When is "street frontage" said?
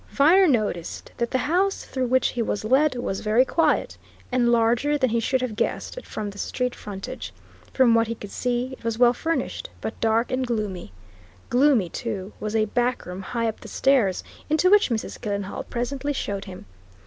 6.39-7.31